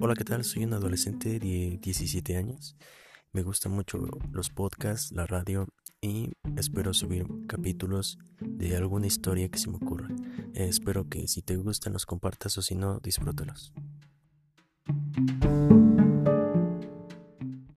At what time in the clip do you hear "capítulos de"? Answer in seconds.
7.48-8.76